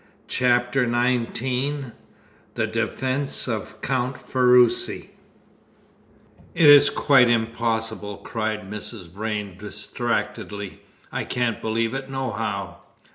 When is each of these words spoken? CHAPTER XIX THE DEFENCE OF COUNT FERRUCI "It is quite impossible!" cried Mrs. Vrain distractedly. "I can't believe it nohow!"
CHAPTER 0.27 0.85
XIX 0.89 1.91
THE 2.55 2.65
DEFENCE 2.65 3.47
OF 3.47 3.81
COUNT 3.83 4.17
FERRUCI 4.17 5.11
"It 6.55 6.67
is 6.69 6.89
quite 6.89 7.29
impossible!" 7.29 8.17
cried 8.17 8.67
Mrs. 8.67 9.11
Vrain 9.11 9.59
distractedly. 9.59 10.81
"I 11.11 11.23
can't 11.23 11.61
believe 11.61 11.93
it 11.93 12.09
nohow!" 12.09 12.77